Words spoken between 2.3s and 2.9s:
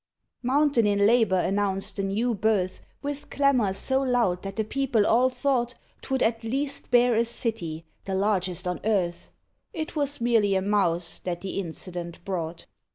birth